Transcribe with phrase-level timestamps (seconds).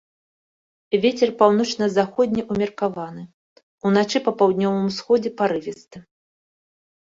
[1.03, 3.23] Вецер паўночна-заходні ўмеркаваны,
[3.91, 5.97] уначы па паўночным усходзе парывісты.